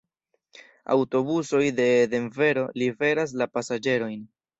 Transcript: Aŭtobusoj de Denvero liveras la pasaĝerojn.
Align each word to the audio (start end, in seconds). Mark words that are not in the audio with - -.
Aŭtobusoj 0.93 1.61
de 1.79 1.85
Denvero 2.13 2.63
liveras 2.85 3.35
la 3.43 3.49
pasaĝerojn. 3.59 4.19